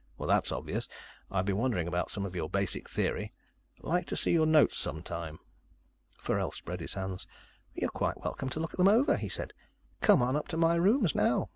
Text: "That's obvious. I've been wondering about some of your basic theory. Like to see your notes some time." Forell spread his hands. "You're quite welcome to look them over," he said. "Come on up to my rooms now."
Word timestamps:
"That's 0.19 0.51
obvious. 0.51 0.87
I've 1.29 1.45
been 1.45 1.57
wondering 1.59 1.87
about 1.87 2.09
some 2.09 2.25
of 2.25 2.35
your 2.35 2.49
basic 2.49 2.89
theory. 2.89 3.33
Like 3.81 4.07
to 4.07 4.15
see 4.17 4.31
your 4.31 4.47
notes 4.47 4.79
some 4.79 5.03
time." 5.03 5.37
Forell 6.17 6.51
spread 6.51 6.79
his 6.79 6.95
hands. 6.95 7.27
"You're 7.75 7.91
quite 7.91 8.17
welcome 8.19 8.49
to 8.49 8.59
look 8.59 8.71
them 8.71 8.87
over," 8.87 9.15
he 9.15 9.29
said. 9.29 9.53
"Come 10.01 10.23
on 10.23 10.35
up 10.35 10.47
to 10.47 10.57
my 10.57 10.73
rooms 10.73 11.13
now." 11.13 11.49